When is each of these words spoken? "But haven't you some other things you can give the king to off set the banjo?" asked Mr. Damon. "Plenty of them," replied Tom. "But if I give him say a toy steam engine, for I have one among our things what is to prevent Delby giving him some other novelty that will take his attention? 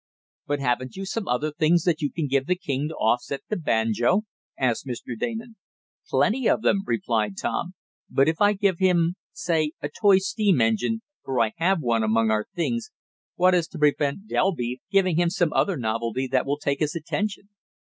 "But 0.47 0.59
haven't 0.59 0.95
you 0.95 1.05
some 1.05 1.27
other 1.27 1.51
things 1.51 1.85
you 1.99 2.11
can 2.11 2.25
give 2.25 2.47
the 2.47 2.55
king 2.55 2.87
to 2.87 2.95
off 2.95 3.21
set 3.21 3.41
the 3.49 3.55
banjo?" 3.55 4.23
asked 4.57 4.87
Mr. 4.87 5.15
Damon. 5.15 5.57
"Plenty 6.09 6.49
of 6.49 6.63
them," 6.63 6.81
replied 6.87 7.37
Tom. 7.39 7.75
"But 8.09 8.27
if 8.27 8.41
I 8.41 8.53
give 8.53 8.79
him 8.79 9.13
say 9.31 9.73
a 9.79 9.89
toy 9.89 10.17
steam 10.17 10.59
engine, 10.59 11.03
for 11.23 11.39
I 11.39 11.53
have 11.57 11.81
one 11.81 12.01
among 12.01 12.31
our 12.31 12.47
things 12.55 12.89
what 13.35 13.53
is 13.53 13.67
to 13.67 13.77
prevent 13.77 14.25
Delby 14.27 14.81
giving 14.89 15.17
him 15.17 15.29
some 15.29 15.53
other 15.53 15.77
novelty 15.77 16.27
that 16.31 16.47
will 16.47 16.57
take 16.57 16.79
his 16.79 16.95
attention? 16.95 17.49